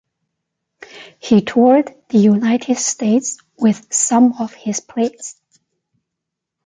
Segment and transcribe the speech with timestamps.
[1.19, 5.39] He toured the United States with some of his plays.